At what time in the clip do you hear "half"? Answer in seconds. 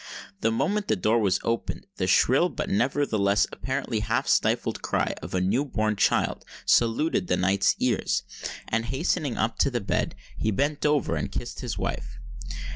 3.99-4.27